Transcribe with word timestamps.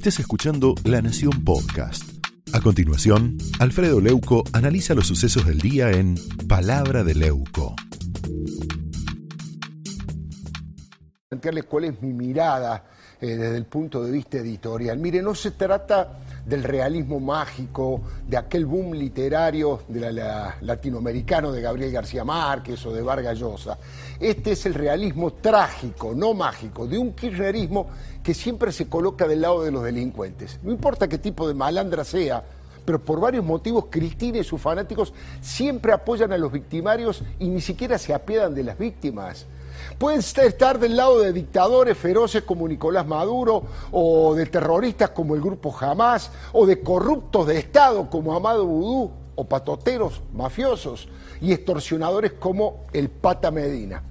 Estés 0.00 0.20
escuchando 0.20 0.74
La 0.84 1.02
Nación 1.02 1.44
Podcast. 1.44 2.04
A 2.54 2.62
continuación, 2.62 3.36
Alfredo 3.58 4.00
Leuco 4.00 4.44
analiza 4.54 4.94
los 4.94 5.06
sucesos 5.06 5.44
del 5.44 5.58
día 5.58 5.90
en 5.90 6.14
Palabra 6.48 7.04
de 7.04 7.14
Leuco. 7.14 7.76
Plantearles 11.28 11.64
cuál 11.64 11.84
es 11.84 12.00
mi 12.00 12.14
mirada 12.14 12.89
eh, 13.20 13.36
desde 13.36 13.56
el 13.56 13.64
punto 13.64 14.02
de 14.02 14.10
vista 14.10 14.38
editorial. 14.38 14.98
Mire, 14.98 15.22
no 15.22 15.34
se 15.34 15.52
trata 15.52 16.18
del 16.44 16.64
realismo 16.64 17.20
mágico, 17.20 18.00
de 18.26 18.36
aquel 18.36 18.66
boom 18.66 18.94
literario 18.94 19.82
de 19.88 20.00
la, 20.00 20.12
la, 20.12 20.56
latinoamericano 20.62 21.52
de 21.52 21.60
Gabriel 21.60 21.92
García 21.92 22.24
Márquez 22.24 22.84
o 22.86 22.92
de 22.92 23.02
Vargas 23.02 23.38
Llosa. 23.38 23.78
Este 24.18 24.52
es 24.52 24.66
el 24.66 24.74
realismo 24.74 25.32
trágico, 25.34 26.14
no 26.14 26.34
mágico, 26.34 26.86
de 26.86 26.98
un 26.98 27.12
kirchnerismo 27.12 27.88
que 28.22 28.34
siempre 28.34 28.72
se 28.72 28.88
coloca 28.88 29.26
del 29.26 29.42
lado 29.42 29.62
de 29.62 29.70
los 29.70 29.84
delincuentes. 29.84 30.58
No 30.62 30.72
importa 30.72 31.08
qué 31.08 31.18
tipo 31.18 31.46
de 31.46 31.54
malandra 31.54 32.04
sea, 32.04 32.42
pero 32.84 32.98
por 32.98 33.20
varios 33.20 33.44
motivos 33.44 33.86
Cristina 33.90 34.38
y 34.38 34.44
sus 34.44 34.60
fanáticos 34.60 35.12
siempre 35.40 35.92
apoyan 35.92 36.32
a 36.32 36.38
los 36.38 36.50
victimarios 36.50 37.22
y 37.38 37.48
ni 37.48 37.60
siquiera 37.60 37.98
se 37.98 38.14
apiedan 38.14 38.54
de 38.54 38.64
las 38.64 38.78
víctimas. 38.78 39.46
Pueden 39.98 40.20
estar 40.20 40.78
del 40.78 40.96
lado 40.96 41.20
de 41.20 41.32
dictadores 41.32 41.96
feroces 41.96 42.42
como 42.42 42.66
Nicolás 42.66 43.06
Maduro, 43.06 43.62
o 43.92 44.34
de 44.34 44.46
terroristas 44.46 45.10
como 45.10 45.34
el 45.34 45.40
grupo 45.40 45.76
Hamas, 45.78 46.30
o 46.52 46.66
de 46.66 46.80
corruptos 46.80 47.46
de 47.46 47.58
Estado 47.58 48.08
como 48.08 48.34
Amado 48.34 48.66
Vudú, 48.66 49.10
o 49.34 49.44
patoteros 49.44 50.20
mafiosos 50.32 51.08
y 51.40 51.52
extorsionadores 51.52 52.32
como 52.32 52.86
el 52.92 53.08
Pata 53.08 53.50
Medina. 53.50 54.02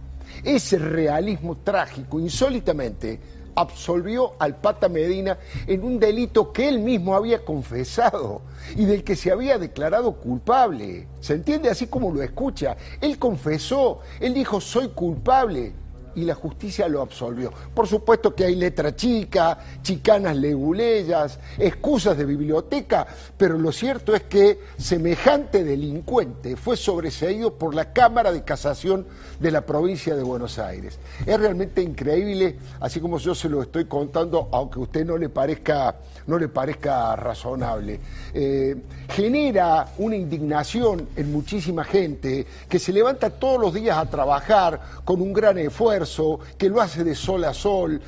Ese 0.44 0.78
realismo 0.78 1.58
trágico, 1.58 2.20
insólitamente, 2.20 3.20
absolvió 3.56 4.34
al 4.40 4.56
Pata 4.56 4.90
Medina 4.90 5.38
en 5.68 5.84
un 5.84 6.00
delito 6.00 6.52
que 6.52 6.68
él 6.68 6.80
mismo 6.80 7.16
había 7.16 7.44
confesado 7.44 8.42
y 8.76 8.86
del 8.86 9.04
que 9.04 9.16
se 9.16 9.32
había 9.32 9.58
declarado 9.58 10.14
culpable. 10.14 11.08
¿Se 11.20 11.34
entiende 11.34 11.70
así 11.70 11.88
como 11.88 12.12
lo 12.12 12.22
escucha? 12.22 12.78
Él 13.02 13.18
confesó, 13.18 14.00
él 14.20 14.34
dijo 14.34 14.62
soy 14.62 14.90
culpable 14.90 15.74
y 16.20 16.26
la 16.26 16.36
justicia 16.36 16.88
lo 16.90 17.02
absolvió. 17.02 17.52
Por 17.74 17.88
supuesto 17.88 18.36
que 18.36 18.44
hay 18.44 18.56
letra 18.56 18.96
chica, 18.96 19.58
chicanas 19.82 20.36
leguleyas, 20.36 21.40
excusas 21.58 22.18
de 22.18 22.26
biblioteca, 22.26 23.08
pero 23.38 23.58
lo 23.58 23.72
cierto 23.72 24.14
es 24.14 24.24
que 24.24 24.60
semejante 24.78 25.64
delincuente 25.64 26.58
fue 26.58 26.76
sobreseído 26.76 27.54
por 27.54 27.74
la 27.74 27.94
Cámara 27.94 28.32
de 28.34 28.44
Casación 28.44 29.06
de 29.40 29.52
la 29.52 29.66
provincia 29.66 30.16
de 30.16 30.24
Buenos 30.24 30.60
Aires. 30.60 31.00
Es 31.26 31.40
realmente 31.40 31.82
increíble, 31.82 32.58
así 32.82 33.00
como 33.00 33.18
yo 33.18 33.34
se 33.34 33.48
lo 33.48 33.62
estoy 33.62 33.86
contando, 33.86 34.50
aunque 34.52 34.80
a 34.80 34.84
usted 34.84 35.06
no 35.06 35.18
le 35.18 35.30
parezca, 35.30 35.96
no 36.28 36.38
le 36.38 36.50
parezca 36.50 37.16
razonable. 37.16 38.00
Eh, 38.34 38.76
genera 39.10 39.88
una 39.98 40.18
indignación 40.18 41.08
en 41.16 41.32
muchísima 41.32 41.86
gente 41.86 42.46
que 42.68 42.80
se 42.80 42.92
levanta 42.92 43.30
todos 43.30 43.60
los 43.60 43.74
días 43.74 43.98
a 43.98 44.06
trabajar 44.06 44.82
con 45.06 45.22
un 45.22 45.32
gran 45.32 45.58
esfuerzo 45.58 46.09
que 46.58 46.70
lo 46.70 46.82
hace 46.82 47.04
de 47.04 47.16
sol 47.16 47.44
a 47.46 47.54
sol, 47.54 48.02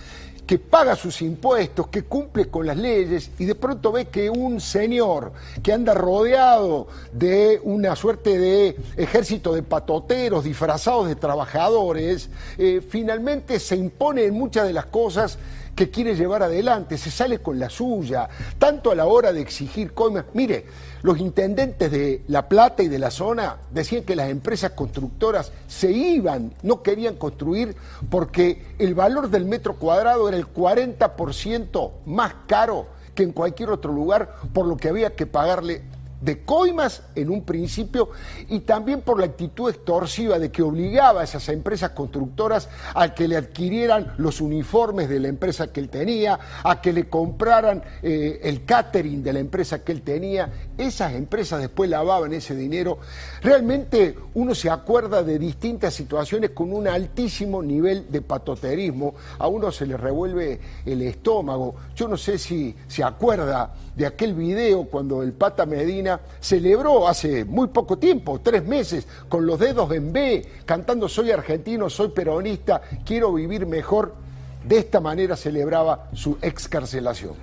que 0.45 0.59
paga 0.59 0.95
sus 0.95 1.21
impuestos, 1.21 1.88
que 1.88 2.03
cumple 2.03 2.49
con 2.49 2.66
las 2.66 2.75
leyes 2.75 3.31
y 3.39 3.45
de 3.45 3.55
pronto 3.55 3.91
ve 3.91 4.07
que 4.07 4.30
un 4.30 4.59
señor 4.59 5.31
que 5.63 5.71
anda 5.71 5.94
rodeado 5.94 6.88
de 7.13 7.61
una 7.63 7.95
suerte 7.95 8.38
de 8.38 8.75
ejército 8.97 9.53
de 9.53 9.63
patoteros 9.63 10.44
disfrazados 10.44 11.07
de 11.07 11.16
trabajadores, 11.16 12.29
eh, 12.57 12.81
finalmente 12.85 13.59
se 13.59 13.77
impone 13.77 14.25
en 14.25 14.33
muchas 14.33 14.67
de 14.67 14.73
las 14.73 14.88
cosas 14.88 15.39
que 15.75 15.89
quiere 15.89 16.16
llevar 16.16 16.44
adelante, 16.44 16.97
se 16.97 17.11
sale 17.11 17.39
con 17.39 17.59
la 17.59 17.69
suya, 17.69 18.27
tanto 18.58 18.91
a 18.91 18.95
la 18.95 19.05
hora 19.05 19.33
de 19.33 19.41
exigir 19.41 19.94
coimas. 19.94 20.25
Mire, 20.33 20.66
los 21.02 21.19
intendentes 21.19 21.91
de 21.91 22.23
La 22.28 22.47
Plata 22.47 22.83
y 22.83 22.88
de 22.88 23.00
la 23.00 23.12
zona 23.12 23.57
decían 23.72 24.03
que 24.03 24.16
las 24.16 24.29
empresas 24.29 24.72
constructoras 24.72 25.51
se 25.68 25.91
iban, 25.91 26.53
no 26.63 26.84
querían 26.84 27.16
construir 27.16 27.75
porque 28.09 28.75
el 28.79 28.94
valor 28.96 29.29
del 29.29 29.46
metro 29.46 29.75
cuadrado 29.75 30.28
era 30.28 30.38
el 30.38 30.47
40% 30.47 31.91
más 32.06 32.34
caro 32.47 32.88
que 33.16 33.23
en 33.23 33.31
cualquier 33.31 33.69
otro 33.69 33.91
lugar, 33.91 34.35
por 34.53 34.66
lo 34.66 34.78
que 34.78 34.90
había 34.90 35.16
que 35.16 35.25
pagarle 35.25 35.81
de 36.22 36.44
coimas 36.44 37.04
en 37.16 37.30
un 37.30 37.44
principio 37.44 38.09
y 38.48 38.59
también 38.62 39.02
por 39.02 39.20
la 39.20 39.26
actitud 39.26 39.70
extorsiva 39.70 40.40
de 40.40 40.52
que 40.52 40.62
obligaba 40.62 41.22
a 41.22 41.24
esas 41.24 41.50
empresas 41.50 41.92
constructoras 41.92 42.70
a 42.94 43.14
que 43.14 43.28
le 43.28 43.38
adquirieran 43.38 44.14
los 44.18 44.40
uniformes 44.40 45.09
de 45.09 45.20
la 45.20 45.28
empresa 45.28 45.72
que 45.72 45.80
él 45.80 45.90
tenía, 45.90 46.40
a 46.64 46.80
que 46.80 46.94
le 46.94 47.09
compraran 47.09 47.84
eh, 48.04 48.40
el 48.44 48.66
catering 48.66 49.24
de 49.24 49.34
la 49.34 49.40
empresa 49.40 49.84
que 49.84 49.92
él 49.92 50.02
tenía. 50.02 50.52
Esas 50.78 51.14
empresas 51.14 51.59
después 51.59 51.90
lavaban 51.90 52.34
ese 52.34 52.56
dinero. 52.56 53.00
Realmente 53.42 54.16
uno 54.36 54.53
se 54.53 54.70
acuerda 54.70 55.24
de 55.24 55.40
distintas 55.40 55.94
situaciones 55.94 56.52
con 56.52 56.72
un 56.72 56.88
altísimo 56.88 57.64
nivel 57.64 58.12
de 58.12 58.22
patoterismo. 58.22 59.16
A 59.40 59.48
uno 59.48 59.72
se 59.72 59.86
le 59.86 59.98
revuelve 59.98 60.59
el 60.86 61.02
estómago. 61.02 61.76
Yo 61.96 62.08
no 62.08 62.18
sé 62.18 62.38
si 62.38 62.76
se 62.88 63.03
acuerda 63.03 63.74
de 63.96 64.06
aquel 64.06 64.34
video 64.34 64.86
cuando 64.86 65.24
el 65.24 65.34
Pata 65.34 65.66
Medina 65.66 66.10
celebró 66.39 67.07
hace 67.07 67.45
muy 67.45 67.67
poco 67.67 67.97
tiempo, 67.97 68.39
tres 68.41 68.63
meses, 68.63 69.07
con 69.29 69.45
los 69.45 69.59
dedos 69.59 69.91
en 69.91 70.11
B, 70.11 70.61
cantando 70.66 71.07
Soy 71.07 71.31
argentino, 71.31 71.89
soy 71.89 72.09
peronista, 72.09 72.81
quiero 73.05 73.33
vivir 73.33 73.66
mejor. 73.66 74.16
De 74.63 74.77
esta 74.77 74.99
manera 74.99 75.35
celebraba 75.35 76.09
su 76.13 76.38
excarcelación. 76.41 77.33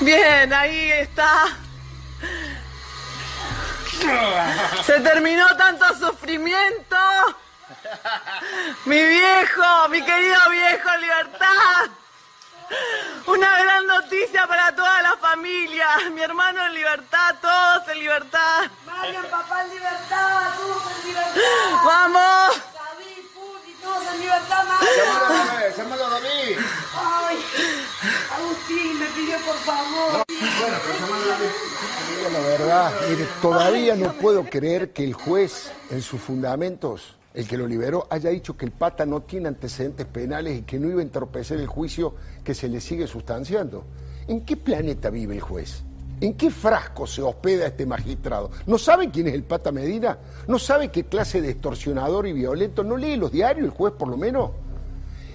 Bien, 0.00 0.52
ahí 0.52 0.90
está. 0.92 1.46
Se 4.84 5.00
terminó 5.00 5.56
tanto 5.56 5.84
sufrimiento. 5.98 6.96
Mi 8.84 9.02
viejo, 9.02 9.88
mi 9.90 10.02
querido 10.02 10.50
viejo, 10.50 10.96
libertad. 11.00 11.90
Una 13.26 13.56
Mi 16.14 16.22
hermano 16.22 16.64
en 16.66 16.74
libertad, 16.74 17.34
todos 17.40 17.88
en 17.88 17.98
libertad. 17.98 18.70
Marian, 18.86 19.24
papá 19.30 19.64
en 19.64 19.70
libertad, 19.70 20.54
todos 20.56 20.82
en 20.96 21.08
libertad. 21.08 21.40
¡Vamos! 21.84 22.62
David, 22.74 23.24
Puri, 23.34 23.74
todos 23.82 24.14
en 24.14 24.20
libertad, 24.20 24.64
Marian. 24.64 25.76
Llámalo 25.76 26.10
David. 26.10 26.58
Ay, 26.96 27.38
Agustín, 28.36 28.98
me 28.98 29.06
pidió 29.06 29.36
por 29.38 29.56
favor. 29.56 30.24
Bueno, 30.28 30.76
pero 30.86 30.98
llámalo 30.98 31.24
a 31.24 31.26
David. 31.26 31.48
La 32.32 32.40
verdad, 32.40 32.92
mire, 33.08 33.28
todavía 33.42 33.96
no 33.96 34.12
puedo 34.14 34.44
creer 34.44 34.92
que 34.92 35.04
el 35.04 35.14
juez, 35.14 35.72
en 35.90 36.02
sus 36.02 36.20
fundamentos, 36.20 37.16
el 37.34 37.46
que 37.46 37.56
lo 37.56 37.66
liberó 37.66 38.06
haya 38.10 38.30
dicho 38.30 38.56
que 38.56 38.64
el 38.64 38.72
pata 38.72 39.06
no 39.06 39.22
tiene 39.22 39.48
antecedentes 39.48 40.06
penales 40.06 40.58
y 40.58 40.62
que 40.62 40.78
no 40.78 40.88
iba 40.88 41.00
a 41.00 41.02
entorpecer 41.02 41.58
el 41.60 41.66
juicio 41.66 42.14
que 42.44 42.54
se 42.54 42.68
le 42.68 42.80
sigue 42.80 43.06
sustanciando. 43.06 43.84
¿En 44.26 44.44
qué 44.44 44.56
planeta 44.56 45.10
vive 45.10 45.34
el 45.34 45.40
juez? 45.40 45.84
¿En 46.20 46.34
qué 46.34 46.50
frasco 46.50 47.06
se 47.06 47.22
hospeda 47.22 47.66
este 47.66 47.86
magistrado? 47.86 48.50
¿No 48.66 48.78
sabe 48.78 49.10
quién 49.10 49.28
es 49.28 49.34
el 49.34 49.44
pata 49.44 49.70
Medina? 49.70 50.18
¿No 50.46 50.58
sabe 50.58 50.88
qué 50.88 51.04
clase 51.04 51.40
de 51.40 51.50
extorsionador 51.50 52.26
y 52.26 52.32
violento? 52.32 52.82
¿No 52.82 52.96
lee 52.96 53.16
los 53.16 53.30
diarios 53.30 53.66
el 53.66 53.70
juez 53.70 53.94
por 53.96 54.08
lo 54.08 54.16
menos? 54.16 54.50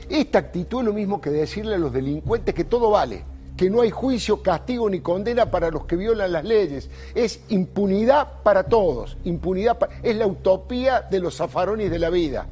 Esta 0.09 0.39
actitud 0.39 0.79
es 0.79 0.85
lo 0.85 0.93
mismo 0.93 1.21
que 1.21 1.29
decirle 1.29 1.75
a 1.75 1.77
los 1.77 1.93
delincuentes 1.93 2.53
que 2.53 2.65
todo 2.65 2.89
vale 2.89 3.23
que 3.55 3.69
no 3.69 3.81
hay 3.81 3.91
juicio, 3.91 4.41
castigo 4.41 4.89
ni 4.89 4.99
condena 4.99 5.51
para 5.51 5.69
los 5.69 5.85
que 5.85 5.95
violan 5.95 6.31
las 6.31 6.43
leyes. 6.43 6.89
Es 7.13 7.41
impunidad 7.49 8.41
para 8.43 8.63
todos, 8.63 9.17
impunidad 9.23 9.77
es 10.01 10.15
la 10.15 10.27
utopía 10.27 11.01
de 11.01 11.19
los 11.19 11.37
zafarones 11.37 11.91
de 11.91 11.99
la 11.99 12.09
vida. 12.09 12.47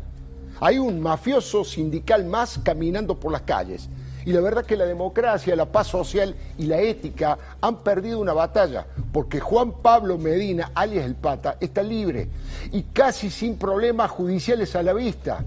Hay 0.59 0.77
un 0.77 0.99
mafioso 1.01 1.63
sindical 1.63 2.25
más 2.25 2.59
caminando 2.59 3.19
por 3.19 3.31
las 3.31 3.41
calles. 3.41 3.89
Y 4.25 4.33
la 4.33 4.41
verdad 4.41 4.65
que 4.65 4.77
la 4.77 4.85
democracia, 4.85 5.55
la 5.55 5.71
paz 5.71 5.87
social 5.87 6.35
y 6.57 6.65
la 6.65 6.79
ética 6.79 7.37
han 7.59 7.77
perdido 7.83 8.19
una 8.19 8.33
batalla, 8.33 8.85
porque 9.11 9.39
Juan 9.39 9.73
Pablo 9.81 10.17
Medina, 10.17 10.71
alias 10.75 11.05
el 11.05 11.15
Pata, 11.15 11.57
está 11.59 11.81
libre 11.81 12.29
y 12.71 12.83
casi 12.83 13.29
sin 13.29 13.57
problemas 13.57 14.11
judiciales 14.11 14.75
a 14.75 14.83
la 14.83 14.93
vista. 14.93 15.43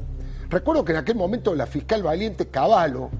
Recuerdo 0.48 0.84
que 0.84 0.92
en 0.92 0.98
aquel 0.98 1.16
momento 1.16 1.54
la 1.54 1.66
fiscal 1.66 2.02
valiente 2.02 2.46
Caballo 2.46 3.10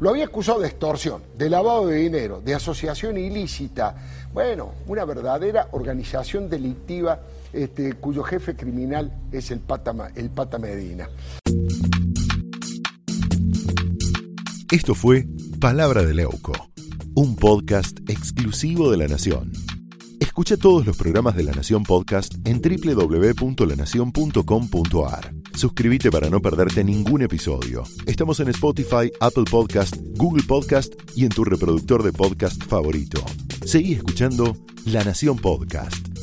lo 0.00 0.10
había 0.10 0.26
acusado 0.26 0.60
de 0.60 0.68
extorsión, 0.68 1.22
de 1.36 1.48
lavado 1.48 1.86
de 1.86 1.96
dinero, 1.96 2.40
de 2.40 2.54
asociación 2.54 3.16
ilícita. 3.16 3.94
Bueno, 4.32 4.72
una 4.86 5.04
verdadera 5.04 5.68
organización 5.72 6.50
delictiva 6.50 7.20
este, 7.52 7.94
cuyo 7.94 8.22
jefe 8.22 8.54
criminal 8.54 9.10
es 9.32 9.50
el 9.50 9.60
Pata, 9.60 9.94
el 10.14 10.28
Pata 10.30 10.58
Medina. 10.58 11.08
Esto 14.70 14.94
fue 14.94 15.26
Palabra 15.60 16.02
de 16.02 16.12
Leuco, 16.12 16.52
un 17.14 17.36
podcast 17.36 17.98
exclusivo 18.10 18.90
de 18.90 18.96
La 18.96 19.06
Nación. 19.06 19.52
Escucha 20.18 20.56
todos 20.56 20.84
los 20.84 20.96
programas 20.96 21.36
de 21.36 21.44
La 21.44 21.52
Nación 21.52 21.84
Podcast 21.84 22.34
en 22.44 22.60
www.lanacion.com.ar 22.60 25.34
Suscríbete 25.54 26.10
para 26.10 26.28
no 26.28 26.42
perderte 26.42 26.82
ningún 26.82 27.22
episodio. 27.22 27.84
Estamos 28.06 28.40
en 28.40 28.48
Spotify, 28.48 29.12
Apple 29.20 29.44
Podcast, 29.48 29.94
Google 30.16 30.42
Podcast 30.42 30.94
y 31.14 31.22
en 31.24 31.30
tu 31.30 31.44
reproductor 31.44 32.02
de 32.02 32.12
podcast 32.12 32.60
favorito. 32.64 33.24
Seguí 33.64 33.92
escuchando 33.94 34.56
La 34.84 35.04
Nación 35.04 35.38
Podcast. 35.38 36.15